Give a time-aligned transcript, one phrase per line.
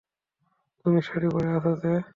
[0.85, 1.93] তুমি শাড়ি পরে আছো যে?